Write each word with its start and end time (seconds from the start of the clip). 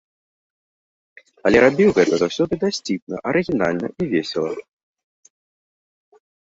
Але 1.49 1.57
рабіў 1.65 1.89
гэта 1.99 2.13
заўсёды 2.21 2.53
дасціпна, 2.65 3.15
арыгінальна 3.33 3.87
і 4.01 4.13
весела. 4.17 5.33